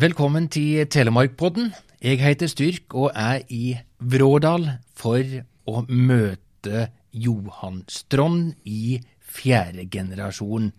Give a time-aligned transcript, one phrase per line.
[0.00, 1.74] Velkommen til Telemarkpodden.
[2.00, 4.62] Jeg heter Styrk og er i Vrådal
[4.96, 5.20] for
[5.68, 10.70] å møte Johan Strond i fjerde generasjon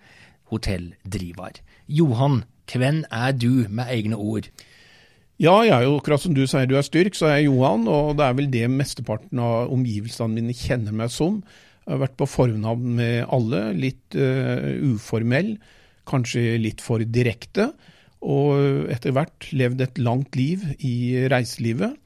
[0.49, 1.59] hotelldriver.
[1.85, 4.49] Johan, hvem er du med egne ord?
[5.37, 7.85] Ja, jeg er jo akkurat som du sier du er Styrk, så er jeg Johan.
[7.91, 11.43] Og det er vel det mesteparten av omgivelsene mine kjenner meg som.
[11.85, 14.65] Jeg har vært på fornavn med alle, litt uh,
[14.95, 15.59] uformell,
[16.09, 17.69] kanskje litt for direkte.
[18.21, 21.97] Og etter hvert levd et langt liv i reiselivet.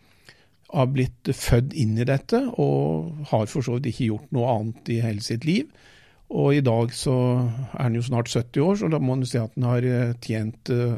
[0.75, 4.91] Har blitt født inn i dette, og har for så vidt ikke gjort noe annet
[4.91, 5.69] i hele sitt liv.
[6.35, 7.15] Og i dag så
[7.75, 10.15] er han jo snart 70 år, så da må han si at han har eh,
[10.25, 10.97] tjent uh,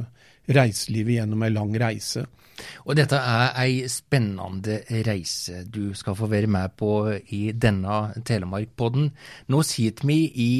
[0.56, 2.24] reiselivet gjennom ei lang reise.
[2.88, 6.92] Og dette er ei spennende reise du skal få være med på
[7.36, 9.12] i denne Telemark-podden.
[9.52, 10.52] Nå sitter vi i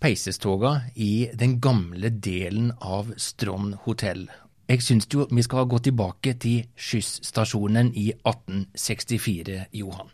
[0.00, 4.28] peisestoga i den gamle delen av Strond hotell.
[4.70, 10.12] Jeg syns jo vi skal gå tilbake til skysstasjonen i 1864, Johan.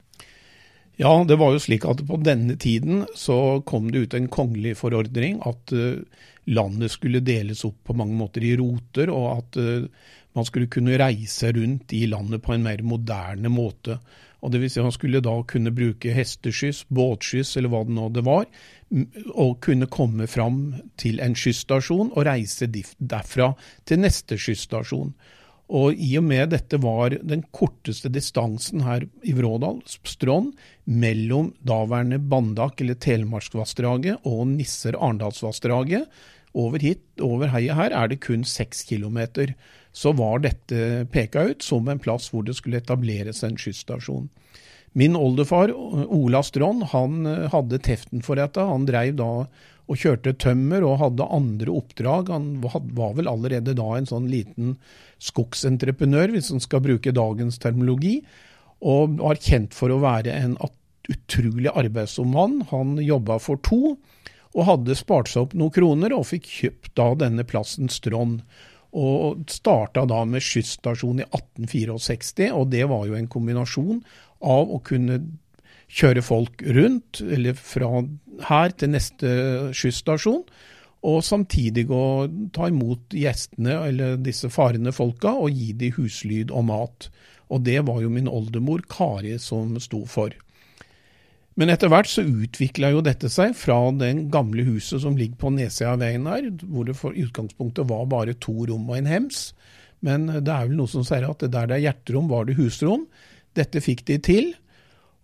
[0.96, 4.78] Ja, det var jo slik at på denne tiden så kom det ut en kongelig
[4.80, 6.00] forordning at uh,
[6.48, 10.98] landet skulle deles opp på mange måter i roter, og at uh, man skulle kunne
[11.00, 13.98] reise rundt i landet på en mer moderne måte.
[14.44, 18.10] Og det vil si Man skulle da kunne bruke hesteskyss, båtskyss eller hva det nå
[18.14, 18.44] det var,
[19.34, 23.54] og kunne komme fram til en skysstasjon og reise derfra
[23.88, 25.14] til neste skysstasjon.
[25.66, 30.52] Og i og med dette var den korteste distansen her i Vrådal, Strånd,
[30.86, 36.06] mellom daværende Bandak eller Telemarksvassdraget og Nisser-Arendalsvassdraget,
[36.56, 39.52] over hit, over heia her, er det kun seks kilometer.
[39.96, 44.28] Så var dette peka ut som en plass hvor det skulle etableres en skysstasjon.
[44.96, 45.72] Min oldefar,
[46.12, 48.60] Ola Strand, han eh, hadde teften for dette.
[48.64, 49.30] Han dreiv da
[49.86, 52.30] og kjørte tømmer og hadde andre oppdrag.
[52.32, 54.74] Han var vel allerede da en sånn liten
[55.22, 58.18] skogsentreprenør, hvis en skal bruke dagens terminologi,
[58.80, 60.56] og var kjent for å være en
[61.12, 62.58] utrolig arbeidsom mann.
[62.72, 63.94] Han jobba for to,
[64.56, 68.42] og hadde spart seg opp noen kroner, og fikk kjøpt da denne plassen Strand.
[68.96, 74.00] Og starta da med skysstasjon i 1864, og det var jo en kombinasjon
[74.46, 75.20] av å kunne
[75.86, 77.90] kjøre folk rundt, eller fra
[78.48, 79.28] her til neste
[79.76, 80.42] skysstasjon,
[81.06, 82.02] og samtidig gå
[82.56, 87.08] ta imot gjestene, eller disse farende folka, og gi dem huslyd og mat.
[87.52, 90.34] Og det var jo min oldemor Kari som sto for.
[91.56, 95.54] Men etter hvert så utvikla jo dette seg fra den gamle huset som ligger på
[95.54, 99.48] nedsida av veien her, hvor det for utgangspunktet var bare to rom og en hems.
[100.04, 103.06] Men det er vel noe som sier at der det er hjerterom, var det husrom.
[103.56, 104.52] Dette fikk de til.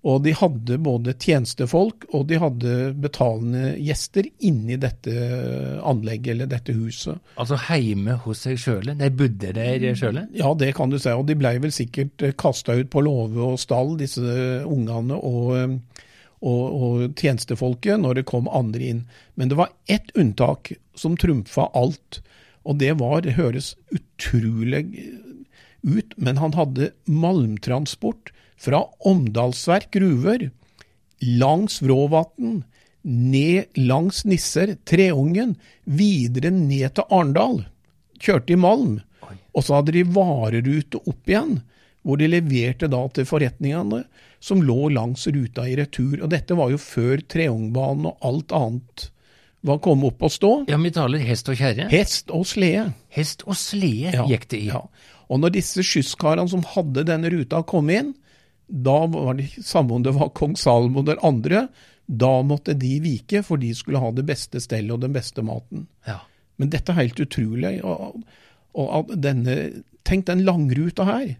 [0.02, 5.12] Og de hadde både tjenestefolk og de hadde betalende gjester inni dette
[5.86, 7.20] anlegget eller dette huset.
[7.38, 8.96] Altså heime hos seg sjøle?
[8.98, 10.24] De bodde der sjøle?
[10.34, 11.12] Ja, det kan du si.
[11.14, 14.24] Og de blei vel sikkert kasta ut på låve og stall, disse
[14.66, 15.78] ungene og,
[16.42, 19.02] og, og, tjenestefolket, når det kom andre inn.
[19.38, 22.20] Men det var ett unntak som trumfa alt.
[22.66, 24.84] Og det var, det høres utrolig
[25.82, 28.30] ut, men han hadde malmtransport
[28.62, 30.50] fra Omdalsverk gruver,
[31.22, 32.62] langs Vråvatn,
[33.02, 37.64] ned langs Nisser, Treungen, videre ned til Arendal.
[38.22, 39.00] Kjørte i malm.
[39.52, 41.58] Og så hadde de varerute opp igjen,
[42.02, 44.02] hvor de leverte da til forretningene
[44.42, 46.18] som lå langs ruta i retur.
[46.18, 49.08] Og dette var jo før Treungbanen og alt annet
[49.62, 50.50] var kommet opp og stå.
[50.70, 51.86] Ja, Vi taler hest og kjerre?
[51.92, 52.88] Hest og slede.
[53.14, 54.72] Hest og slede ja, gikk det i.
[54.72, 54.82] Ja.
[55.30, 58.10] Og når disse skysskarene som hadde denne ruta kom inn,
[58.66, 61.66] da var det samme om det var kong Salmo eller andre,
[62.06, 65.86] da måtte de vike, for de skulle ha det beste stellet og den beste maten.
[66.08, 66.18] Ja.
[66.58, 67.78] Men dette er helt utrolig.
[67.86, 68.18] Og,
[68.74, 71.36] og denne, tenk den langruta her.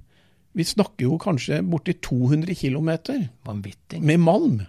[0.52, 2.90] Vi snakker jo kanskje borti 200 km
[4.02, 4.62] med malm.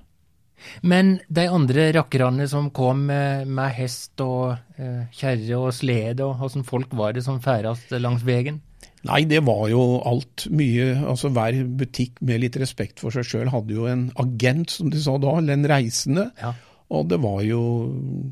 [0.82, 6.64] Men de andre rakkerne som kom med, hest og eh, kjerre og slede, og åssen
[6.68, 8.62] folk var det som ferdast langs veien?
[9.04, 10.94] Nei, det var jo alt mye.
[11.04, 15.02] Altså Hver butikk med litt respekt for seg sjøl hadde jo en agent, som de
[15.04, 16.30] sa da, eller en reisende.
[16.40, 16.54] Ja.
[16.94, 17.62] Og det var jo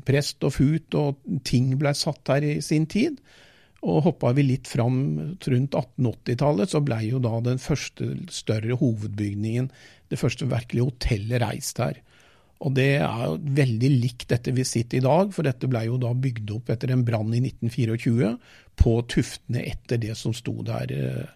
[0.06, 3.18] prest og fut, og ting blei satt her i sin tid.
[3.82, 9.72] Og hoppa vi litt fram rundt 1880-tallet, så blei jo da den første større hovedbygningen,
[10.12, 11.98] det første virkelige hotellet, reist her.
[12.62, 15.98] Og det er jo veldig likt dette vi sitter i dag, for dette ble jo
[15.98, 18.34] da bygd opp etter en brann i 1924
[18.78, 21.32] på tuftene etter det som sto der eh,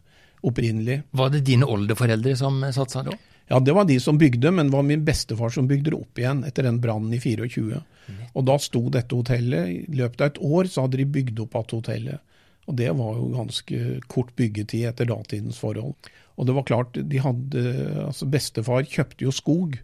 [0.46, 1.00] opprinnelig.
[1.19, 3.16] Var det dine oldeforeldre som satsa da?
[3.50, 6.19] Ja, det var de som bygde, men det var min bestefar som bygde det opp
[6.19, 7.82] igjen etter den brannen i 24.
[8.06, 8.22] Mm.
[8.34, 9.70] Og da sto dette hotellet.
[9.70, 12.22] I løpet av et år så hadde de bygd opp igjen hotellet.
[12.66, 15.94] Og det var jo ganske kort byggetid etter datidens forhold.
[16.36, 17.62] Og det var klart, de hadde,
[18.04, 19.78] altså bestefar kjøpte jo skog.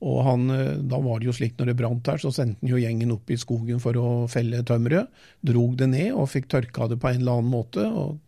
[0.00, 0.46] Og han,
[0.88, 3.32] da var det jo slik når det brant her, så sendte han jo gjengen opp
[3.32, 5.10] i skogen for å felle tømmeret.
[5.44, 8.18] Drog det ned og fikk tørka det på en eller annen måte, og,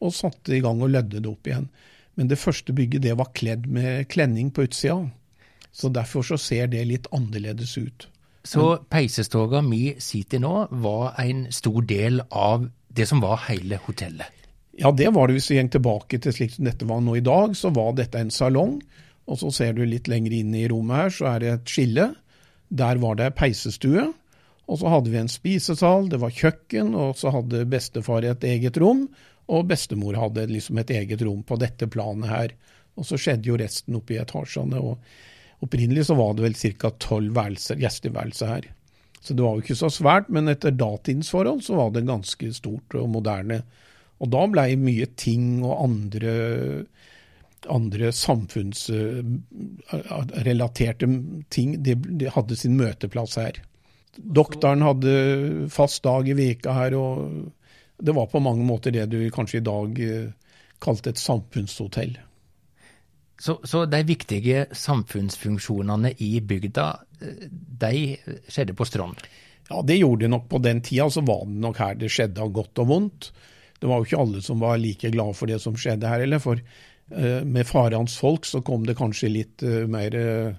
[0.00, 1.68] og satte i gang og lødde det opp igjen.
[2.18, 5.02] Men det første bygget det var kledd med klenning på utsida.
[5.72, 8.08] Så derfor så ser det litt annerledes ut.
[8.48, 14.34] Så peisestoga mi sitter nå var en stor del av det som var hele hotellet?
[14.78, 15.38] Ja, det var det.
[15.38, 18.20] Hvis vi går tilbake til slik som dette var nå i dag, så var dette
[18.20, 18.78] en salong.
[19.28, 22.06] Og så ser du litt lenger inn i rommet her, så er det et skille.
[22.68, 24.06] Der var det peisestue.
[24.68, 28.76] Og så hadde vi en spisesal, det var kjøkken, og så hadde bestefar et eget
[28.80, 29.06] rom.
[29.48, 32.54] Og bestemor hadde liksom et eget rom på dette planet her.
[33.00, 34.78] Og så skjedde jo resten oppe i etasjene.
[34.78, 36.92] og Opprinnelig så var det vel ca.
[37.00, 38.68] tolv gjesteværelser her.
[39.20, 42.46] Så det var jo ikke så svært, men etter datidens forhold så var det ganske
[42.56, 43.58] stort og moderne.
[44.18, 46.32] Og da blei mye ting og andre,
[47.70, 51.06] andre samfunnsrelaterte
[51.54, 53.52] ting de, de hadde sin møteplass her.
[54.18, 57.52] Doktoren hadde fast dag i veka her, og
[57.98, 60.30] det var på mange måter det du kanskje i dag eh,
[60.82, 62.18] kalte et samfunnshotell.
[63.38, 68.16] Så, så, de viktige samfunnsfunksjonene i bygda, eh, de
[68.48, 69.22] skjedde på Strand?
[69.68, 71.10] Ja, det gjorde det nok på den tida.
[71.10, 73.32] Så var det nok her det skjedde av godt og vondt.
[73.78, 76.42] Det var jo ikke alle som var like glad for det som skjedde her heller.
[76.42, 80.56] For uh, med farens folk så kom det kanskje litt uh, mer uh,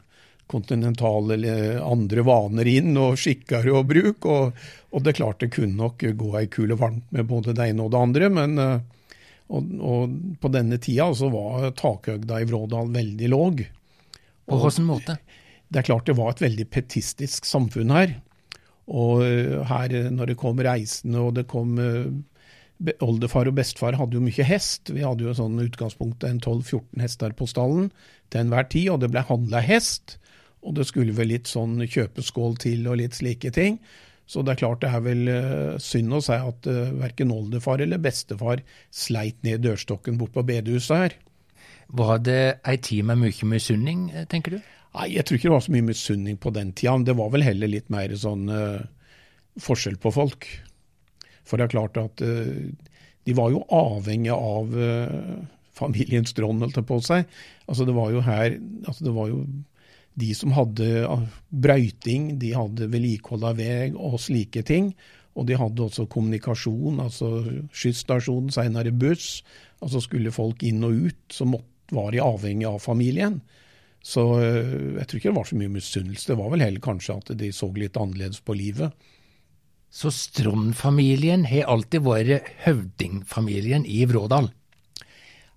[0.50, 4.30] kontinentale eller andre vaner inn, og skikker og bruk.
[4.30, 7.70] Og, og, det klarte klart det kunne nok gå ei kule varmt med både det
[7.70, 8.32] ene og det andre.
[8.34, 8.58] men
[9.50, 13.64] og, og, på denne tida så var takhøgda i Vrådal veldig låg.
[14.46, 15.16] På hvilken måte?
[15.69, 18.16] Det er klart det var et veldig petistisk samfunn her.
[18.89, 22.10] Og eh, her, når det kom reisende og det kom eh,
[23.04, 24.94] Oldefar og bestefar hadde jo mye hest.
[24.95, 27.89] Vi hadde jo sånn utgangspunkt en 12-14 hester på stallen
[28.31, 30.16] til enhver tid, og det ble handla hest.
[30.63, 33.81] Og det skulle vel litt sånn kjøpeskål til og litt slike ting.
[34.30, 35.30] Så det er klart det er vel
[35.81, 38.62] synd å si at eh, verken oldefar eller bestefar
[38.94, 41.15] sleit ned dørstokken bort på bedehuset her.
[41.89, 44.60] Var det ei tid med mye misunning, eh, tenker du?
[44.97, 46.95] Nei, jeg tror ikke det var så mye misunning på den tida.
[46.97, 48.81] Men Det var vel heller litt mer sånn uh,
[49.62, 50.50] forskjell på folk.
[51.45, 54.75] For det er klart at de var jo avhengige av
[55.74, 57.25] familiens Strond, holdt jeg på seg.
[57.65, 58.53] Altså det var jo her
[58.83, 59.39] altså det var jo
[60.19, 61.07] de som hadde
[61.50, 64.91] brøyting, de hadde vedlikehold av vei og slike ting.
[65.38, 67.30] Og de hadde også kommunikasjon, altså
[67.71, 69.39] skysstasjon, senere buss.
[69.80, 73.39] Altså skulle folk inn og ut, så måtte, var de avhengig av familien.
[74.06, 76.30] Så eh, jeg tror ikke det var så mye misunnelse.
[76.31, 78.96] Det var vel heller kanskje at de så litt annerledes på livet.
[79.90, 84.51] Så Strond-familien har alltid vært høvdingfamilien i Vrådal?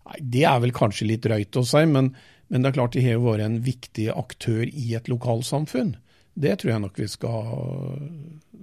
[0.09, 2.15] Nei, Det er vel kanskje litt drøyt å si, men
[2.53, 5.95] men det er klart de har vært en viktig aktør i et lokalsamfunn.
[6.37, 7.47] Det tror jeg nok vi skal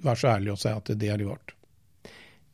[0.04, 1.56] være så ærlige og si at det har de vært.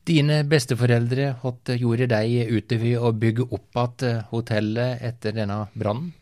[0.07, 6.13] Dine besteforeldre, hva gjorde de utover å bygge opp igjen hotellet etter denne brannen?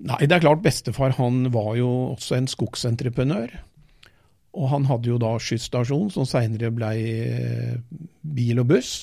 [0.00, 3.52] Nei, det er klart bestefar han var jo også en skogsentreprenør.
[4.56, 6.92] Og han hadde jo da skysstasjon, som seinere ble
[8.20, 8.94] bil og buss.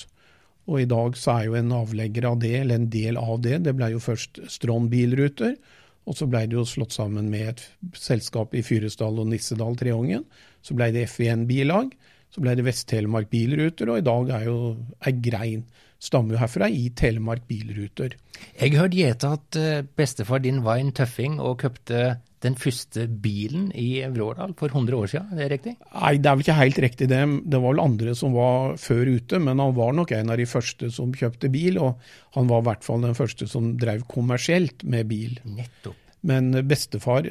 [0.67, 3.61] Og i dag så er jo en avlegger av det, eller en del av det,
[3.63, 5.55] det ble jo først Strond bilruter.
[6.07, 7.63] Og så ble det jo slått sammen med et
[7.99, 10.25] selskap i Fyresdal og Nissedal Treungen.
[10.63, 11.91] Så ble det F1 bilag.
[12.31, 14.57] Så ble det Vest-Telemark bilruter, og i dag er jo
[15.07, 15.61] ei grein
[15.99, 18.15] stammer jo herfra i Telemark bilruter.
[18.59, 23.69] Jeg hørte gjete at eh, bestefar din var en tøffing og kjøpte den første bilen
[23.73, 25.73] i Vrådal for 100 år siden, er det riktig?
[25.95, 27.21] Nei, det er vel ikke helt riktig det.
[27.49, 30.45] Det var vel andre som var før ute, men han var nok en av de
[30.49, 31.79] første som kjøpte bil.
[31.81, 31.97] Og
[32.37, 35.39] han var i hvert fall den første som drev kommersielt med bil.
[35.49, 35.97] Nettopp.
[36.27, 37.25] Men bestefar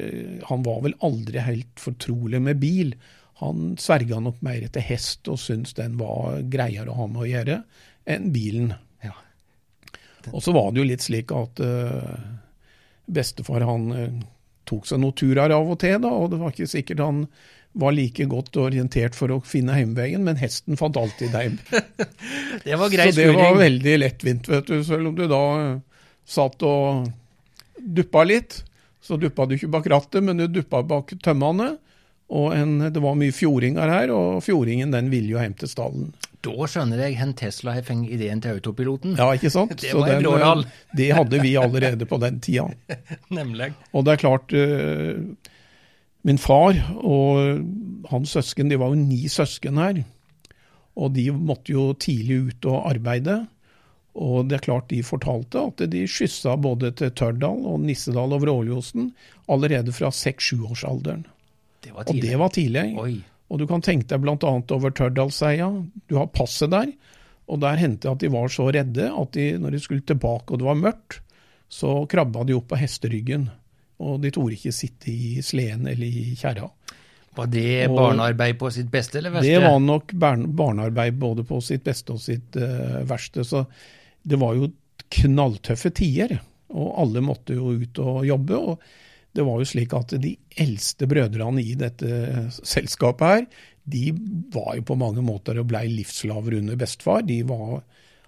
[0.47, 2.93] han var vel aldri helt fortrolig med bil.
[3.39, 7.29] Han sverga nok mer etter hest og syntes den var greiere å ha med å
[7.29, 7.59] gjøre
[8.07, 8.73] enn bilen.
[9.03, 9.13] Ja.
[10.31, 12.15] Og så var det jo litt slik at uh,
[13.05, 14.17] bestefar han uh,
[14.67, 17.25] tok seg noen turer av og til, da, og det var ikke sikkert han
[17.77, 21.59] var like godt orientert for å finne hjemveien, men hesten fant alltid heim.
[22.65, 24.79] det var grei Så det var veldig lettvint, vet du.
[24.87, 27.05] Selv om du da uh, satt og
[27.77, 28.63] duppa litt,
[29.03, 31.75] så duppa du ikke bak rattet, men du duppa bak tømmene.
[32.27, 36.09] Og en, det var mye fjordinger her, og fjordingen den ville jo hjem til stallen.
[36.45, 39.15] Da skjønner jeg hvor Tesla har fengt ideen til autopiloten.
[39.17, 39.73] Ja, ikke sant?
[39.81, 40.65] Det den,
[40.97, 42.67] det hadde vi allerede på den tida.
[43.39, 43.71] Nemlig.
[43.91, 45.51] Og det er klart, uh,
[46.27, 47.63] min far og
[48.11, 50.03] hans søsken, de var jo ni søsken her.
[50.97, 53.41] Og de måtte jo tidlig ut og arbeide.
[54.17, 58.41] Og det er klart de fortalte at de skyssa både til Tørdal og Nissedal og
[58.45, 59.11] Vråljosen
[59.51, 61.27] allerede fra seks-sjuårsalderen.
[61.93, 62.87] Og det var tidlig.
[62.97, 63.19] Oi.
[63.47, 64.35] Og du kan tenke deg bl.a.
[64.75, 65.69] over Tørdalseia.
[66.09, 66.91] Du har passet der.
[67.47, 70.51] Og der hendte det at de var så redde at de, når de skulle tilbake
[70.51, 71.21] og det var mørkt,
[71.71, 73.47] så krabba de opp på hesteryggen.
[74.03, 76.67] Og de torde ikke sitte i sleden eller i kjerra.
[77.37, 79.53] Var det barnearbeid på sitt beste eller verste?
[79.53, 83.45] Det var nok barnearbeid både på sitt beste og sitt uh, verste.
[83.45, 83.63] Så
[84.27, 84.71] det var jo
[85.13, 86.37] knalltøffe tider.
[86.73, 88.57] Og alle måtte jo ut og jobbe.
[88.57, 88.81] Og
[89.37, 93.45] det var jo slik at de eldste brødrene i dette selskapet her,
[93.87, 94.11] de
[94.51, 97.21] var jo på mange måter og blei livsslaver under bestefar.
[97.23, 97.83] De var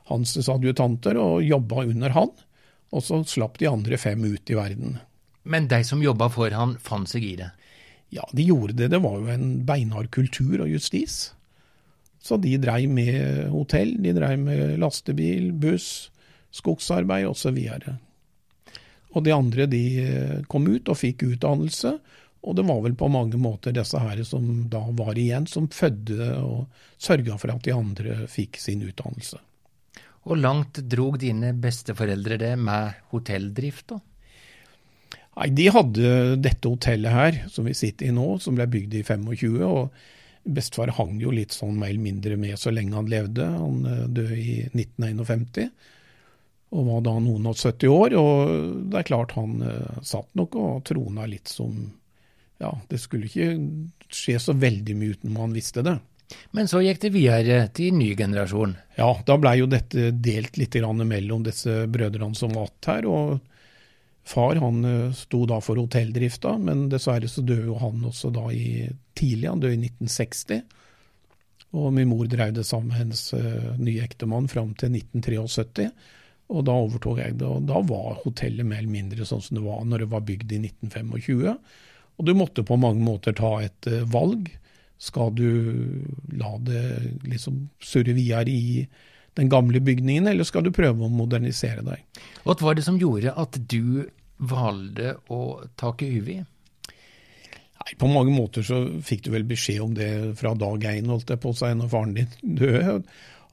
[0.08, 2.32] hans adjutanter og jobba under han.
[2.96, 4.98] Og så slapp de andre fem ut i verden.
[5.44, 7.50] Men de som jobba for han, fant seg i det.
[8.16, 8.90] Ja, de gjorde det.
[8.94, 11.34] Det var jo en beinhard kultur og justis.
[12.24, 16.10] Så de dreiv med hotell, de dreiv med lastebil, buss,
[16.56, 17.60] skogsarbeid osv.
[19.16, 21.96] Og de andre de eh, kom ut og fikk utdannelse,
[22.40, 26.30] og det var vel på mange måter disse her som da var igjen, som fødte
[26.40, 26.70] og
[27.02, 29.42] sørga for at de andre fikk sin utdannelse.
[30.24, 34.00] Hvor langt drog dine besteforeldre det med hotelldrift, da?
[35.40, 36.14] Nei, De hadde
[36.44, 39.60] dette hotellet her, som vi sitter i nå, som ble bygd i 25.
[39.64, 39.94] og
[40.50, 43.46] Bestefar hang jo litt sånn mer eller mindre med så lenge han levde.
[43.46, 45.70] Han eh, døde i 1951
[46.70, 48.16] og var da noen og 70 år.
[48.20, 48.52] Og
[48.92, 51.88] det er klart han eh, satt nok og trona litt som
[52.60, 53.54] Ja, det skulle ikke
[54.12, 55.96] skje så veldig mye uten man visste det.
[56.54, 58.76] Men så gikk det videre til ny generasjon.
[59.00, 63.08] Ja, da blei jo dette delt litt grann mellom disse brødrene som var igjen her.
[63.10, 63.40] og
[64.30, 68.46] Far han eh, sto da for hotelldrifta, men dessverre så døde jo han også da
[68.54, 68.86] i
[69.18, 69.50] tidlig.
[69.50, 70.62] Han døde i 1960.
[71.80, 75.90] Og min mor drev det sammen med hennes eh, nye ektemann fram til 1973.
[76.50, 79.66] Og da overtok jeg det, og da var hotellet mer eller mindre sånn som det
[79.68, 81.60] var når det var bygd i 1925.
[82.20, 84.50] Og du måtte på mange måter ta et eh, valg.
[85.00, 85.48] Skal du
[86.36, 86.84] la det
[87.24, 88.88] liksom surre videre i
[89.40, 92.04] den gamle bygningen, eller skal du prøve å modernisere deg?
[92.44, 95.42] Hva var det som gjorde at du valgte å
[95.80, 96.40] ta Yvi?
[97.80, 101.32] Nei, På mange måter så fikk du vel beskjed om det fra dag én, holdt
[101.32, 103.04] jeg på å si, når faren din døde.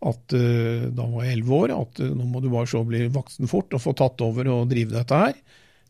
[0.04, 3.06] At eh, da var jeg elleve år, at eh, nå må du bare så bli
[3.12, 5.38] voksen fort og få tatt over og drive dette her.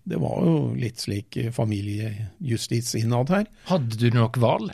[0.06, 3.48] Det var jo litt slik eh, familiejustis innad her.
[3.66, 4.70] Hadde du nok valg?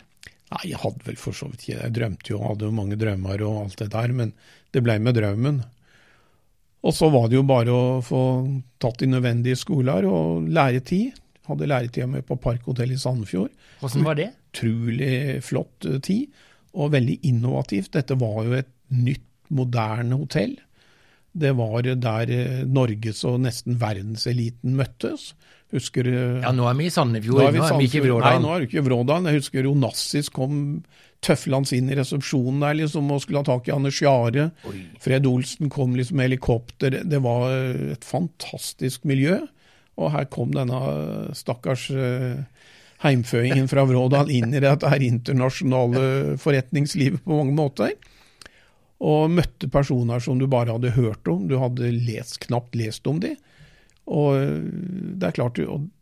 [0.53, 3.41] Nei, jeg hadde vel for så vidt ikke Jeg drømte jo, hadde jo mange drømmer
[3.47, 4.35] og alt det der, men
[4.73, 5.63] det ble med drømmen.
[6.83, 8.21] Og så var det jo bare å få
[8.83, 11.17] tatt de nødvendige skoler og læretid.
[11.47, 13.51] Hadde læretida mi på Parkhotell i Sandefjord.
[13.81, 14.29] Hvordan var det?
[14.53, 16.29] Utrolig flott tid,
[16.77, 17.93] og veldig innovativt.
[17.95, 20.55] Dette var jo et nytt, moderne hotell.
[21.33, 25.31] Det var der eh, Norges og nesten verdenseliten møttes.
[25.73, 26.13] Husker du...
[26.43, 28.27] Ja, nå er vi i Sandefjord, nå er vi, ikke i Vrådalen.
[28.37, 29.29] Nei, nå er du ikke i Vrådal.
[29.29, 30.59] Jeg husker Onassis kom
[31.23, 34.51] tøflende inn i resepsjonen der liksom, og skulle ha tak i Anders Jahre.
[35.01, 36.99] Fred Olsen kom liksom med helikopter.
[37.09, 37.49] Det var
[37.95, 39.39] et fantastisk miljø.
[39.97, 40.79] Og her kom denne
[41.37, 42.43] stakkars eh,
[43.03, 47.97] heimføingen fra Vrådal inn i dette her internasjonale forretningslivet på mange måter.
[49.03, 51.47] Og møtte personer som du bare hadde hørt om.
[51.49, 53.33] Du hadde lest, knapt lest om de.
[54.11, 54.63] Og eh,
[55.19, 55.59] det er klart,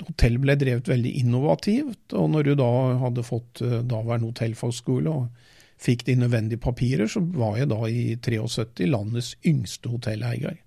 [0.08, 2.13] Hotellet ble drevet veldig innovativt.
[2.13, 2.72] og Når du da
[3.05, 5.48] hadde fått eh, daværende hotellfagskole og
[5.81, 10.60] fikk de nødvendige papirer, så var jeg da i 73 landets yngste hotelleier.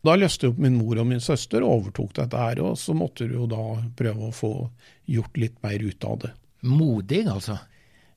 [0.00, 3.26] Da løste opp min mor og min søster og overtok dette her, og så måtte
[3.28, 3.64] du jo da
[3.98, 4.54] prøve å få
[5.12, 6.30] gjort litt mer ut av det.
[6.64, 7.58] Modig, altså.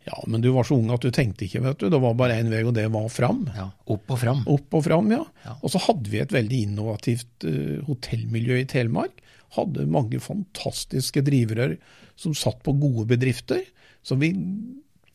[0.04, 1.88] Ja, men du var så ung at du tenkte ikke, vet du.
[1.92, 3.46] Det var bare én vei, og det var fram.
[3.56, 4.42] Ja, Opp og fram.
[4.52, 5.22] Opp og fram, ja.
[5.46, 5.56] Ja.
[5.62, 9.24] Og så hadde vi et veldig innovativt uh, hotellmiljø i Telemark.
[9.56, 11.78] Hadde mange fantastiske drivere
[12.20, 13.64] som satt på gode bedrifter.
[14.04, 14.34] Så vi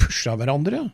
[0.00, 0.87] pusha hverandre.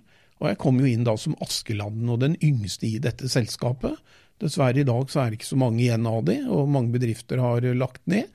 [0.43, 3.95] Og jeg kom jo inn da som Askeladden og den yngste i dette selskapet.
[4.43, 7.39] Dessverre i dag så er det ikke så mange igjen av de, og mange bedrifter
[7.39, 8.27] har lagt ned.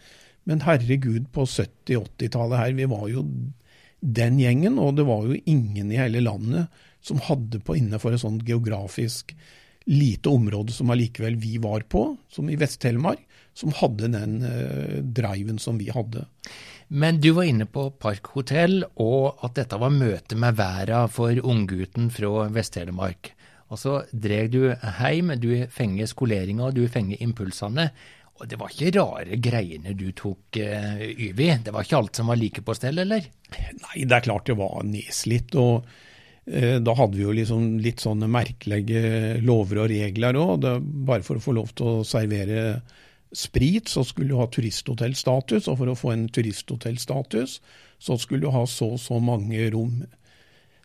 [0.48, 3.26] Men herregud, på 70-80-tallet her, vi var jo
[4.00, 8.24] den gjengen, og det var jo ingen i hele landet som hadde på innenfor et
[8.24, 9.36] sånt geografisk
[9.90, 13.22] lite område som allikevel vi var på, som i Vest-Telemark,
[13.58, 16.28] som hadde den eh, driven som vi hadde.
[16.90, 21.38] Men du var inne på Park hotell, og at dette var møte med verda for
[21.42, 23.34] unggutten fra Vest-Telemark.
[23.70, 24.64] Og så dreg du
[24.98, 27.90] heim, du fenger skoleringa, du fenger impulsene.
[28.40, 31.50] Og det var ikke rare greiene du tok, uh, Yvi?
[31.64, 33.26] Det var ikke alt som var like på stell, eller?
[33.52, 35.58] Nei, det er klart det var nedslitt.
[35.60, 40.70] og uh, da hadde vi jo liksom litt sånne merkelige lover og regler òg.
[41.10, 42.80] Bare for å få lov til å servere
[43.36, 45.68] sprit, så skulle du ha turisthotellstatus.
[45.68, 47.60] Og for å få en turisthotellstatus,
[48.00, 50.00] så skulle du ha så og så mange rom.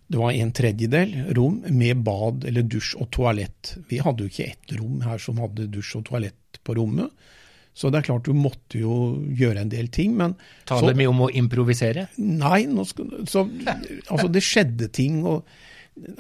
[0.07, 3.77] Det var en tredjedel rom med bad eller dusj og toalett.
[3.89, 7.09] Vi hadde jo ikke ett rom her som hadde dusj og toalett på rommet.
[7.75, 8.97] Så det er klart du måtte jo
[9.35, 10.37] gjøre en del ting, men
[10.69, 12.07] Taler vi om å improvisere?
[12.23, 13.43] Nei, skal, så,
[14.07, 15.25] altså det skjedde ting.
[15.27, 15.43] og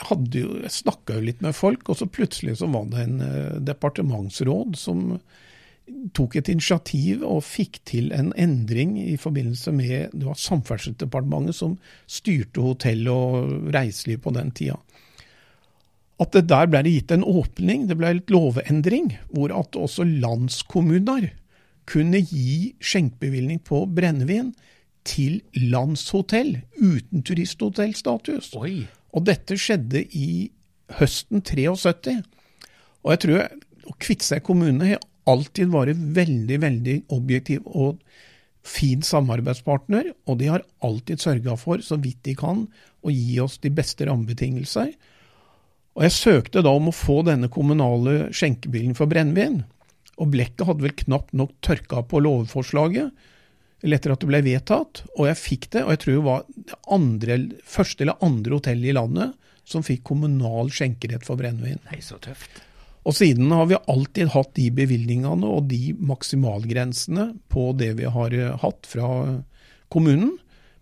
[0.08, 3.16] hadde jo, Jeg snakka jo litt med folk, og så plutselig så var det en
[3.22, 5.18] uh, departementsråd som
[6.16, 11.76] tok et initiativ og fikk til en endring i forbindelse med Det var Samferdselsdepartementet som
[12.08, 14.78] styrte hotell og reiseliv på den tida.
[16.22, 20.06] At det der ble det gitt en åpning, det ble litt lovendring, hvor at også
[20.06, 21.32] landskommuner
[21.90, 24.52] kunne gi skjenkebevilgning på brennevin
[25.04, 28.52] til landshotell uten turisthotellstatus.
[29.14, 30.50] Og dette skjedde i
[30.98, 32.22] høsten 73.
[33.04, 33.42] Og jeg tror
[33.84, 38.00] å Kviteseid kommune har alltid vært veldig, veldig objektiv og
[38.64, 42.64] fin samarbeidspartner, og de har alltid sørga for, så vidt de kan,
[43.04, 44.94] å gi oss de beste rammebetingelser.
[45.94, 49.60] Og jeg søkte da om å få denne kommunale skjenkebilen for brennevin,
[50.20, 53.30] og blekket hadde vel knapt nok tørka på lovforslaget,
[53.84, 55.82] eller etter at det ble vedtatt, og jeg fikk det.
[55.84, 59.34] Og jeg tror det var det andre, første eller andre hotellet i landet
[59.68, 61.82] som fikk kommunal skjenkerett for brennevin.
[61.90, 62.62] Nei, så tøft.
[63.04, 68.36] Og siden har vi alltid hatt de bevilgningene og de maksimalgrensene på det vi har
[68.36, 69.08] eh, hatt fra
[69.92, 70.32] kommunen.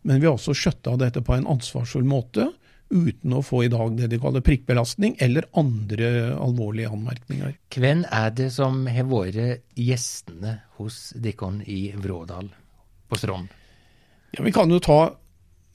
[0.06, 2.48] Men vi har også skjøtta dette på en ansvarsfull måte,
[2.92, 7.56] uten å få i dag det de kaller prikkbelastning eller andre alvorlige anmerkninger.
[7.72, 12.52] Hvem er det som har vært gjestene hos Dikon i Vrådal
[13.08, 13.50] på Strand?
[14.36, 15.00] Ja, Vi kan jo ta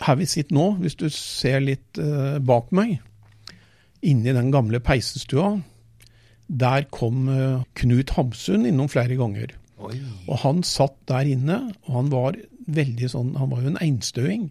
[0.05, 3.00] her vi sitter nå, hvis du ser litt eh, bak meg.
[4.05, 5.55] Inni den gamle peisestua.
[6.47, 9.55] Der kom eh, Knut Hamsun innom flere ganger.
[9.81, 9.95] Oi.
[10.27, 14.47] Og han satt der inne, og han var veldig sånn Han var jo en einstøing,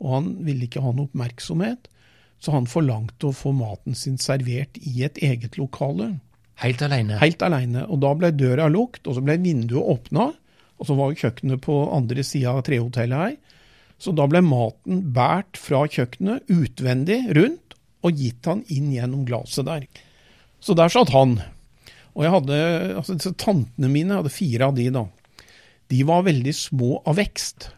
[0.00, 1.90] og han ville ikke ha noe oppmerksomhet.
[2.40, 6.14] Så han forlangte å få maten sin servert i et eget lokale.
[6.60, 7.18] Helt alene?
[7.20, 7.84] Helt alene.
[7.88, 10.30] Og da ble døra lukt, og så ble vinduet åpna.
[10.80, 13.36] Og så var jo kjøkkenet på andre sida av trehotellet her.
[14.00, 19.68] Så da ble maten båret fra kjøkkenet utvendig rundt og gitt han inn gjennom glasset
[19.68, 19.84] der.
[20.64, 21.36] Så der satt han.
[22.16, 22.60] Og jeg hadde,
[23.00, 25.04] altså Tantene mine, jeg hadde fire av de da,
[25.90, 27.70] de var veldig små av vekst.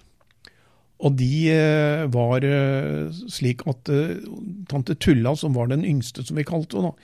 [1.02, 4.22] Og de eh, var eh, slik at eh,
[4.70, 6.94] tante Tulla, som var den yngste, som vi kalte henne,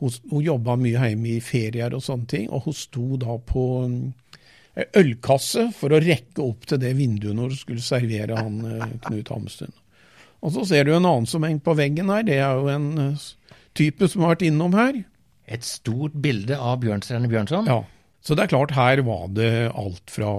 [0.00, 3.64] hun, hun jobba mye hjemme i ferier og sånne ting, og hun sto da på
[4.98, 8.56] ølkasse for å rekke opp til det vinduet når hun skulle servere han
[9.04, 9.70] Knut Hamsun.
[10.42, 13.14] Og så ser du en annen som henger på veggen her, det er jo en
[13.78, 14.98] type som har vært innom her.
[15.46, 17.70] Et stort bilde av Bjørnstjerne Bjørnson?
[17.70, 17.84] Ja.
[18.24, 20.32] Så det er klart, her var det alt fra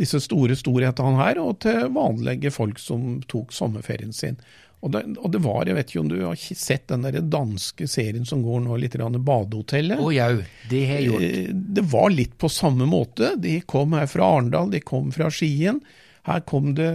[0.00, 4.38] disse store storhetene her, og til vanlige folk som tok sommerferien sin.
[4.84, 7.86] Og det, og det, var, jeg vet ikke om du har sett den der danske
[7.88, 9.96] serien som går nå, litt grann Badehotellet?
[9.96, 11.62] Å oh, jau, det har jeg gjort.
[11.78, 13.32] Det var litt på samme måte.
[13.40, 15.80] De kom her fra Arendal, de kom fra Skien.
[16.28, 16.90] Her kom det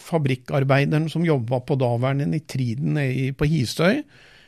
[0.00, 2.96] fabrikkarbeideren som jobba på daværende Nitriden
[3.36, 4.00] på Hisøy.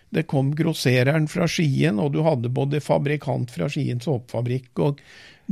[0.09, 5.03] Det kom grossereren fra Skien, og du hadde både fabrikant fra Skiens såpefabrikk og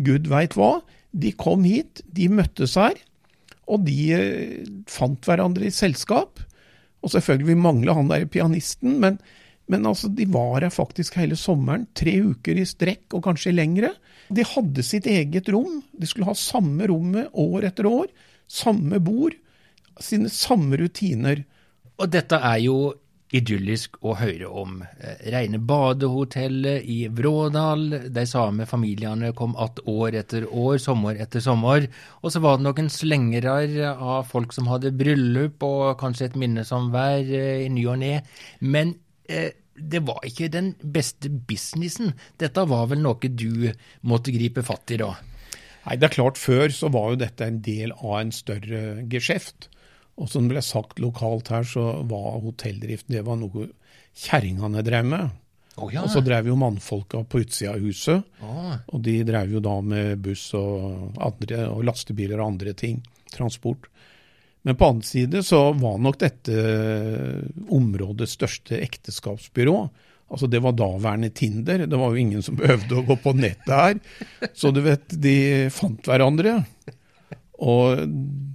[0.09, 0.79] gud veit hva.
[1.17, 2.99] De kom hit, de møttes her,
[3.67, 6.43] og de eh, fant hverandre i selskap.
[7.03, 9.19] Og selvfølgelig, vi mangla han der pianisten, men,
[9.71, 11.87] men altså, de var her faktisk hele sommeren.
[11.97, 13.95] Tre uker i strekk, og kanskje lengre.
[14.29, 15.81] De hadde sitt eget rom.
[15.95, 18.11] De skulle ha samme rommet år etter år.
[18.51, 19.37] Samme bord.
[20.03, 21.45] Sine samme rutiner.
[21.97, 22.77] Og dette er jo
[23.35, 24.79] idyllisk å høre om.
[25.33, 31.89] Reine badehotellet i Vrådal, de samme familiene kom att år etter år, sommer etter sommer.
[32.23, 36.65] Og så var det noen slengere av folk som hadde bryllup og kanskje et minne
[36.65, 38.21] som hver i ny og ne.
[38.61, 38.95] Men
[39.29, 42.15] eh, det var ikke den beste businessen.
[42.41, 43.73] Dette var vel noe du
[44.07, 45.15] måtte gripe fatt i da?
[45.87, 49.69] Nei, det er klart Før så var jo dette en del av en større geskjeft.
[50.17, 53.69] Og som det ble sagt lokalt her, så var hotelldriften det var noe
[54.17, 55.35] kjerringene drev med.
[55.77, 56.07] Oh, ja.
[56.07, 58.25] Og så drev jo mannfolka på utsida av huset.
[58.41, 58.73] Oh.
[58.97, 63.03] Og de drev jo da med buss og, andre, og lastebiler og andre ting.
[63.35, 63.91] Transport.
[64.67, 66.57] Men på annen side så var nok dette
[67.77, 69.77] områdets største ekteskapsbyrå.
[70.27, 71.85] Altså Det var daværende Tinder.
[71.87, 74.01] Det var jo ingen som behøvde å gå på nettet her.
[74.57, 75.37] Så du vet, de
[75.71, 76.63] fant hverandre.
[77.65, 78.03] Og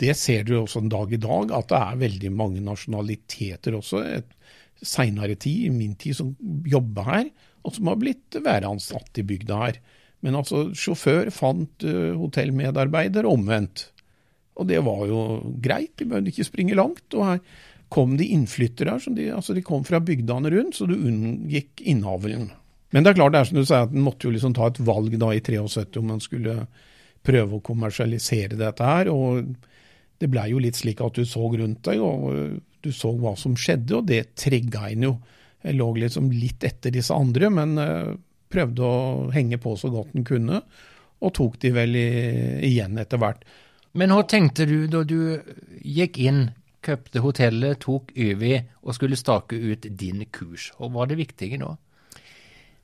[0.01, 4.03] det ser du også en dag i dag, at det er veldig mange nasjonaliteter også,
[4.81, 6.35] seinere tid, i min tid, som
[6.69, 7.31] jobber her,
[7.65, 9.81] og som har blitt væransatt i bygda her.
[10.25, 13.87] Men altså, sjåfør fant uh, hotellmedarbeider omvendt.
[14.61, 15.19] Og det var jo
[15.63, 17.05] greit, de behøvde ikke springe langt.
[17.17, 17.43] Og her
[17.93, 22.51] kom de innflyttere, de, altså de kom fra bygdene rundt, så du unngikk innavlen.
[22.91, 24.69] Men det er klart, det er som du sier, at en måtte jo liksom ta
[24.69, 26.55] et valg da i 73 om man skulle
[27.25, 29.11] prøve å kommersialisere dette her.
[29.11, 29.53] og
[30.21, 33.55] det blei jo litt slik at du så rundt deg, og du så hva som
[33.57, 35.15] skjedde, og det trigga en jo.
[35.65, 38.13] Jeg lå liksom litt etter disse andre, men uh,
[38.51, 39.01] prøvde å
[39.33, 40.61] henge på så godt en kunne,
[41.21, 42.07] og tok de vel i,
[42.69, 43.43] igjen etter hvert.
[43.97, 45.41] Men hva tenkte du da du
[45.81, 46.43] gikk inn,
[46.85, 50.69] kjøpte hotellet, tok Yvi og skulle stake ut din kurs?
[50.77, 51.75] Hva var det viktige da?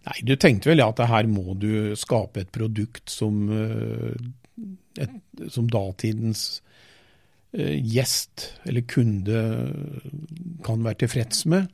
[0.08, 4.16] Nei, Du tenkte vel at her må du skape et produkt som, eh,
[5.04, 5.18] et,
[5.52, 6.62] som datidens
[7.54, 9.44] eh, gjest eller kunde
[10.64, 11.68] kan være tilfreds med.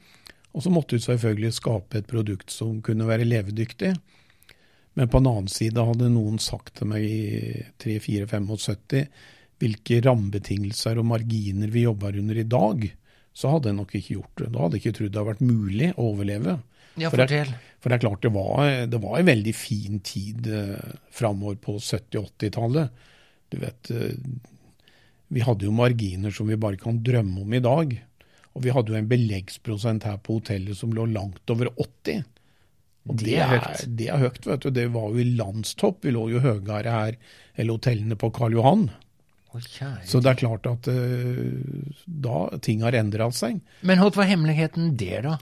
[0.53, 3.93] Og så måtte du selvfølgelig skape et produkt som kunne være levedyktig.
[4.93, 9.07] Men på en annen side hadde noen sagt til meg i 3-4-75
[9.61, 12.83] hvilke rammebetingelser og marginer vi jobber under i dag,
[13.33, 14.49] så hadde jeg nok ikke gjort det.
[14.53, 16.57] Da hadde jeg ikke trodd det hadde vært mulig å overleve.
[16.95, 17.49] Ja, fortell.
[17.49, 20.97] For det, for det er klart, det var, det var en veldig fin tid eh,
[21.11, 23.05] framover på 70-80-tallet.
[23.51, 24.17] Du vet, eh,
[25.33, 27.95] vi hadde jo marginer som vi bare kan drømme om i dag.
[28.53, 32.23] Og vi hadde jo en beleggsprosent her på hotellet som lå langt over 80.
[33.09, 33.85] Og det, det er høyt.
[33.99, 34.69] Det er høyt, vet du.
[34.77, 36.03] Det var jo i landstopp.
[36.05, 37.17] Vi lå jo høyere her
[37.57, 38.87] eller hotellene på Karl Johan.
[39.53, 43.59] Oh, så det er klart at uh, da ting har endra seg.
[43.85, 45.35] Men hva var hemmeligheten der, da?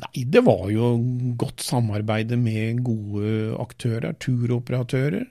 [0.00, 0.94] Nei, det var jo
[1.36, 5.26] godt samarbeid med gode aktører, turoperatører.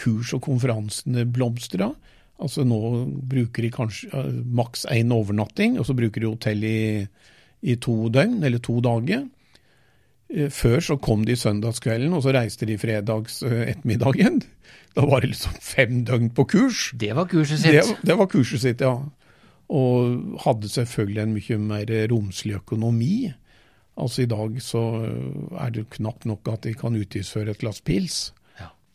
[0.00, 1.92] Kurs og konferansene blomstra.
[2.42, 2.80] Altså nå
[3.30, 6.80] bruker de kanskje maks én overnatting, og så bruker de hotell i,
[7.62, 9.28] i, to døgn, eller to dager.
[10.34, 14.42] Uh, før så kom de søndagskvelden, og så reiste de fredags uh, ettermiddagen.
[14.96, 16.88] Da var det liksom fem døgn på kurs.
[16.98, 17.78] Det var kurset sitt.
[17.78, 18.96] Det, det var kurset sitt, ja.
[19.74, 23.14] Og hadde selvfølgelig en mye mer romslig økonomi.
[23.94, 24.80] Altså i dag så
[25.60, 28.32] er det knapt nok at de kan utgiftsføre et glass pils.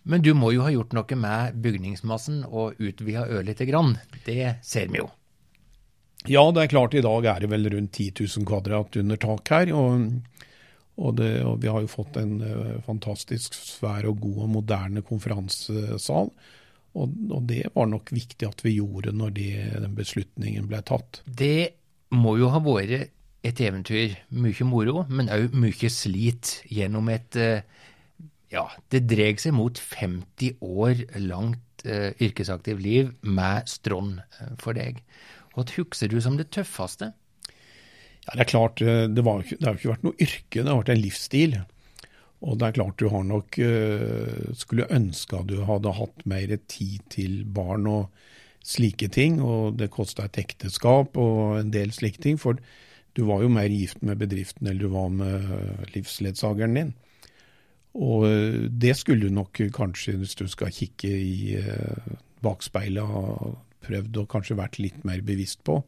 [0.10, 3.98] Men du må jo ha gjort noe med bygningsmassen og utvida ø lite grann.
[4.26, 5.10] Det ser vi jo.
[6.28, 9.52] Ja, det er klart i dag er det vel rundt 10 000 kvadrat under tak
[9.54, 9.72] her.
[9.76, 10.08] Og,
[11.00, 15.06] og, det, og vi har jo fått en uh, fantastisk svær og god og moderne
[15.06, 16.34] konferansesal.
[16.98, 19.54] Og, og, det var nok viktig at vi gjorde når det,
[19.86, 21.22] den beslutningen ble tatt.
[21.24, 21.70] Det
[22.18, 24.18] må jo ha vært et eventyr.
[24.36, 27.62] Mye moro, men òg mye slit gjennom et uh,
[28.54, 34.78] ja, det dreg seg mot 50 år langt eh, yrkesaktivt liv med Strånd eh, for
[34.78, 35.04] deg.
[35.54, 37.12] Hva husker du som det tøffeste?
[38.26, 40.68] Ja, Det er klart, eh, det, var, det har jo ikke vært noe yrke, det
[40.68, 41.60] har vært en livsstil.
[42.40, 43.58] Og det er klart du har nok
[44.56, 48.06] skulle ønske at du hadde hatt mer tid til barn og
[48.64, 49.42] slike ting.
[49.44, 52.40] Og det kosta et ekteskap og en del slike ting.
[52.40, 52.56] For
[53.20, 56.92] du var jo mer gift med bedriften eller du var med livsledsageren din.
[58.00, 61.58] Og eh, det skulle du nok kanskje, hvis du skal kikke i
[62.46, 65.82] bakspeilet, ha prøvd og kanskje vært litt mer bevisst på.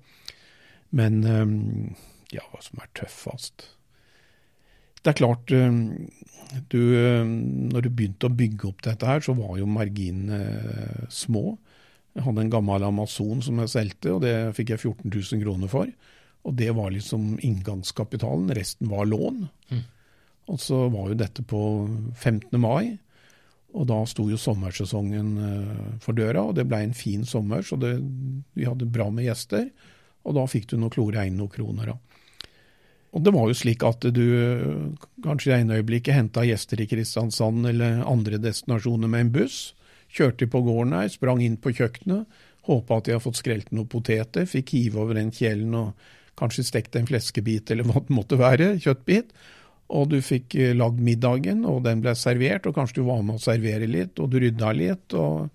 [0.92, 1.22] Men
[2.34, 3.64] ja, hva som er tøffest
[5.00, 6.82] Det er klart, du,
[7.72, 11.56] når du begynte å bygge opp dette her, så var jo marginene små.
[12.12, 15.72] Jeg hadde en gammel Amazon som jeg solgte, og det fikk jeg 14 000 kroner
[15.72, 15.92] for.
[16.48, 19.46] Og det var liksom inngangskapitalen, resten var lån.
[19.70, 19.84] Mm.
[20.52, 21.62] Og så var jo dette på
[22.18, 22.58] 15.
[22.60, 22.98] mai,
[23.72, 27.78] og da sto jo sommersesongen eh, for døra, og det blei en fin sommer, så
[27.80, 27.94] det,
[28.58, 29.70] vi hadde bra med gjester.
[30.28, 31.94] Og da fikk du noe klore inn noen kroner.
[31.94, 32.12] Da.
[33.12, 34.26] Og det var jo slik at du
[35.24, 39.60] kanskje i ene øyeblikket henta gjester i Kristiansand eller andre destinasjoner med en buss.
[40.12, 42.28] Kjørte på gården her, sprang inn på kjøkkenet,
[42.68, 46.10] håpa at de hadde fått skrelt noen poteter, fikk hive over den kjelen og
[46.42, 49.32] kanskje stekt en fleskebit eller hva det måtte være, kjøttbit
[49.92, 53.38] og du fikk eh, lagd middagen, og den ble servert, og kanskje du var med
[53.38, 55.16] å servere litt, og du rydda litt.
[55.18, 55.50] og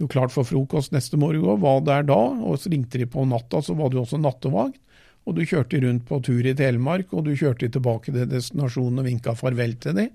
[0.00, 3.24] Jo klart for frokost neste morgen hva var der da, og så ringte de på
[3.28, 4.78] natta, så var du også nattevakt.
[5.22, 9.06] Og du kjørte rundt på tur i Telemark, og du kjørte tilbake til destinasjonen og
[9.06, 10.08] vinka farvel til dem.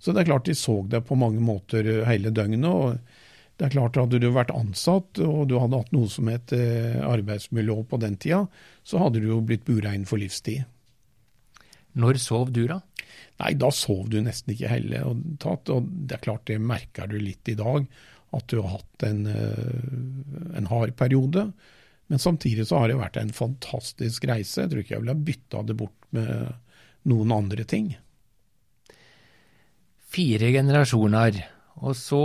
[0.00, 2.64] Så det er klart de så deg på mange måter eh, hele døgnet.
[2.70, 3.22] og
[3.54, 6.98] det er klart Hadde du vært ansatt og du hadde hatt noe som het eh,
[7.06, 8.44] arbeidsmiljø på den tida,
[8.82, 10.64] så hadde du jo blitt bura inn for livstid.
[11.94, 12.80] Når sov du, da?
[13.38, 15.06] Nei, da sov du nesten ikke heller.
[15.06, 17.86] Og, det er klart, det merker du litt i dag.
[18.34, 21.52] at du har hatt en, eh, en hard periode.
[22.10, 24.64] Men samtidig så har det vært en fantastisk reise.
[24.64, 26.50] Jeg tror ikke jeg ville ha bytta det bort med
[27.06, 27.92] noen andre ting.
[30.10, 31.38] Fire generasjoner,
[31.78, 32.24] og så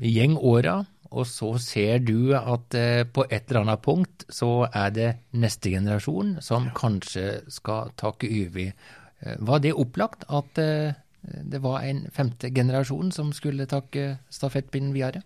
[0.00, 4.94] gjeng åra, og så ser du at eh, på et eller annet punkt så er
[4.94, 8.30] det neste generasjon som kanskje skal takke.
[8.30, 14.94] Eh, var det opplagt at eh, det var en femte generasjon som skulle takke stafettpinnen
[14.94, 15.24] videre?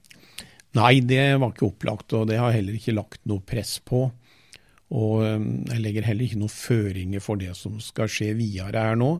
[0.75, 4.09] Nei, det var ikke opplagt, og det har heller ikke lagt noe press på.
[4.95, 9.13] Og jeg legger heller ikke noen føringer for det som skal skje videre her nå.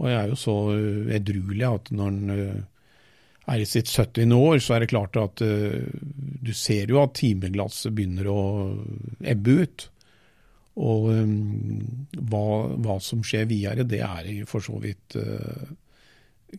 [0.00, 0.56] Og jeg er jo så
[1.14, 2.66] edruelig at når en
[3.48, 4.32] er i sitt 70.
[4.36, 5.86] år, så er det klart at uh,
[6.40, 8.42] du ser jo at timeglasset begynner å
[9.20, 9.86] ebbe ut.
[10.80, 11.36] Og um,
[12.30, 12.44] hva,
[12.80, 15.72] hva, som skjer videre, det er for så vidt uh,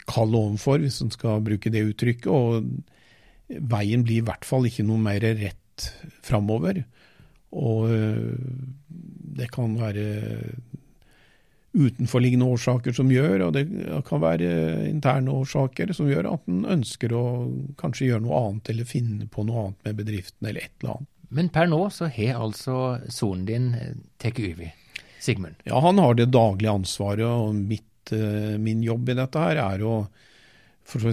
[0.10, 2.30] kald ovenfor, hvis en skal bruke det uttrykket.
[2.32, 5.90] Og veien blir i hvert fall ikke noe mer rett
[6.26, 6.84] framover.
[7.58, 8.36] Og uh,
[9.42, 10.06] det kan være
[11.72, 13.64] utenforliggende årsaker som gjør, og det
[14.08, 14.50] kan være
[14.90, 17.24] interne årsaker som gjør at en ønsker å
[17.80, 21.12] kanskje gjøre noe annet eller finne på noe annet med bedriften eller et eller annet.
[21.32, 23.70] Men per nå så har altså sonen din
[24.20, 24.74] tatt over,
[25.24, 25.64] Sigmund?
[25.64, 29.86] Ja, han har det daglige ansvaret, og mitt, eh, min jobb i dette her er
[29.88, 29.96] å
[30.92, 31.06] for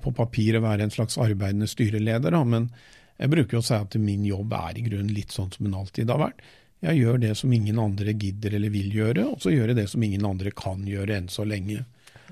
[0.00, 2.70] på papiret være en slags arbeidende styreleder, da, men
[3.16, 6.12] jeg bruker å si at min jobb er i grunnen litt sånn som den alltid
[6.12, 6.40] har vært.
[6.84, 9.86] Jeg gjør det som ingen andre gidder eller vil gjøre, og så gjør jeg det
[9.90, 11.84] som ingen andre kan gjøre enn så lenge.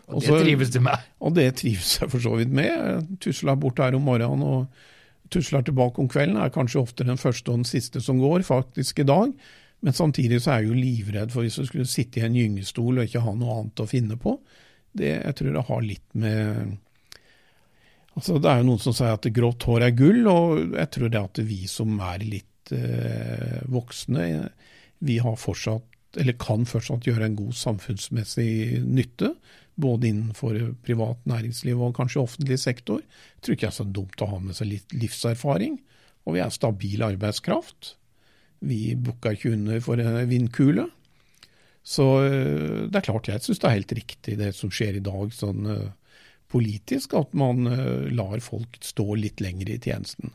[0.04, 1.04] Og det trives du med?
[1.24, 3.08] Og det trives jeg for så vidt med.
[3.24, 6.36] Tusler bort her om morgenen og tusler tilbake om kvelden.
[6.36, 9.32] er kanskje ofte den første og den siste som går, faktisk i dag.
[9.84, 12.98] Men samtidig så er jeg jo livredd for hvis du skulle sitte i en gyngestol
[12.98, 14.38] og ikke ha noe annet å finne på.
[14.94, 16.80] Det, jeg tror jeg har litt med
[18.14, 21.08] Altså, Det er jo noen som sier at grått hår er gull, og jeg tror
[21.10, 24.48] det at vi som er litt eh, voksne.
[25.04, 25.86] Vi har fortsatt,
[26.20, 29.34] eller kan fortsatt gjøre en god samfunnsmessig nytte.
[29.74, 33.02] Både innenfor privat næringsliv og kanskje offentlig sektor.
[33.02, 35.80] Jeg tror ikke det er så dumt å ha med seg litt livserfaring.
[36.24, 37.96] Og vi er stabil arbeidskraft.
[38.64, 40.86] Vi bukker ikke under for en vindkule.
[41.84, 45.04] Så eh, det er klart jeg syns det er helt riktig det som skjer i
[45.04, 45.68] dag sånn
[46.54, 47.66] politisk, at man
[48.14, 50.30] lar folk stå litt lenger i tjenesten.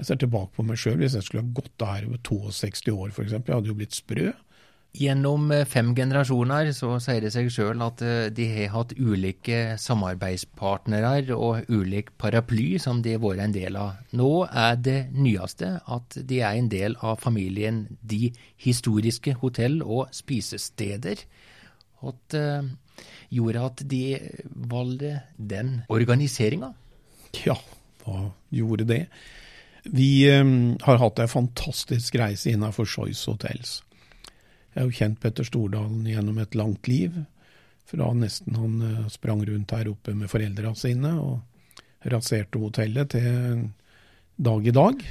[0.00, 0.96] Jeg ser tilbake på meg sjøl.
[1.02, 4.32] Hvis jeg skulle ha gått her ved 62 år f.eks., jeg hadde jo blitt sprø.
[4.92, 9.78] Gjennom eh, fem generasjoner så sier det seg sjøl at eh, de har hatt ulike
[9.80, 14.02] samarbeidspartnere og ulik paraply som de har vært en del av.
[14.12, 20.12] Nå er det nyeste at de er en del av familien De historiske hotell- og
[20.12, 21.24] spisesteder.
[22.02, 22.66] At uh,
[23.32, 24.04] gjorde at de
[24.68, 26.74] valgte den organiseringa?
[27.46, 27.56] Ja,
[28.02, 29.06] hva gjorde det?
[29.82, 33.80] Vi um, har hatt ei fantastisk reise innenfor Choice Hotels.
[34.72, 37.16] Jeg har jo kjent Petter Stordalen gjennom et langt liv.
[37.90, 41.40] Fra nesten han uh, sprang rundt her oppe med foreldra sine og
[42.12, 43.66] raserte hotellet til
[44.42, 45.02] dag i dag.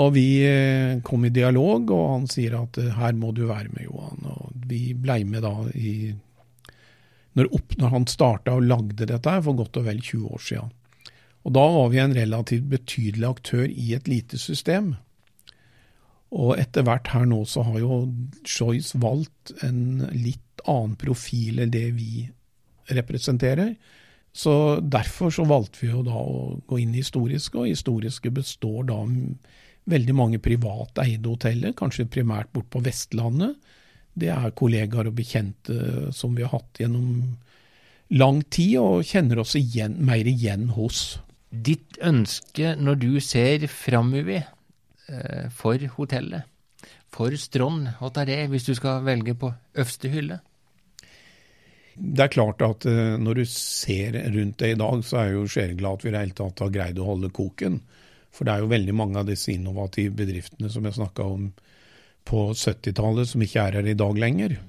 [0.00, 3.70] Og vi uh, kom i dialog, og han sier at uh, her må du være
[3.70, 4.26] med, Johan.
[4.34, 5.94] Og vi blei med da i
[7.38, 10.46] når, opp, når han starta og lagde dette her for godt og vel 20 år
[10.50, 10.76] siden.
[11.46, 14.94] Og da var vi en relativt betydelig aktør i et lite system.
[16.30, 18.02] Og etter hvert her nå så har jo
[18.46, 22.28] Choice valgt en litt annen profil enn det vi
[22.90, 23.74] representerer.
[24.32, 28.84] Så derfor så valgte vi jo da å gå inn i historiske, og historiske består
[28.92, 29.00] da
[29.90, 33.56] veldig mange privat eide hoteller, kanskje primært bort på Vestlandet.
[34.14, 37.08] Det er kollegaer og bekjente som vi har hatt gjennom
[38.14, 41.18] lang tid, og kjenner oss igjen, mer igjen hos.
[41.50, 46.46] Ditt ønske når du ser framover eh, for hotellet,
[47.10, 50.38] for Strond, det hvis du skal velge på øverste hylle?
[52.00, 55.40] Det er klart at eh, når du ser rundt det i dag, så er jeg
[55.40, 57.80] jo sjeleglad at vi i det hele tatt har greid å holde koken.
[58.30, 61.50] For det er jo veldig mange av disse innovative bedriftene som jeg snakka om
[62.30, 64.60] på 70-tallet, som ikke er her i dag lenger.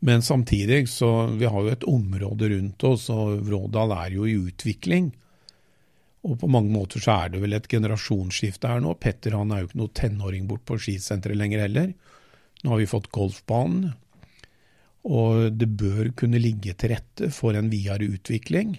[0.00, 4.36] Men samtidig, så vi har jo et område rundt oss, og Vrådal er jo i
[4.38, 5.10] utvikling.
[6.24, 8.94] Og på mange måter så er det vel et generasjonsskifte her nå.
[9.00, 11.92] Petter han er jo ikke noe tenåring bort på skisenteret lenger heller.
[12.64, 13.92] Nå har vi fått golfbanen.
[15.08, 18.76] Og det bør kunne ligge til rette for en videre utvikling.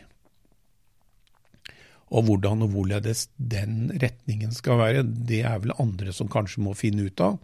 [2.11, 6.75] Og hvordan og hvorledes den retningen skal være, det er vel andre som kanskje må
[6.77, 7.39] finne ut av.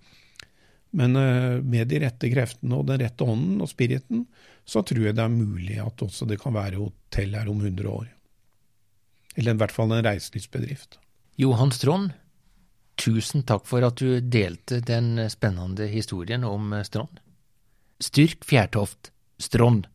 [0.95, 4.25] Men eh, med de rette kreftene og den rette ånden og spiriten,
[4.67, 7.91] så tror jeg det er mulig at også det kan være hotell her om 100
[7.91, 8.07] år.
[9.37, 10.97] Eller i hvert fall en reiselivsbedrift.
[11.37, 12.15] Johan Strand,
[12.97, 17.21] tusen takk for at du delte den spennende historien om eh, Strand.
[18.03, 19.87] Styrk Fjærtoft, Strand.